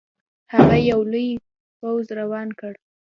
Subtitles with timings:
[0.53, 1.29] هغه یو لوی
[1.79, 2.73] پوځ روان کړ.